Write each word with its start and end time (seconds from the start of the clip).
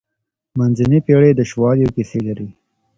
منځنۍ 0.57 0.99
پېړۍ 1.05 1.31
د 1.35 1.41
شواليو 1.51 1.93
کيسې 1.95 2.19
لري. 2.27 2.47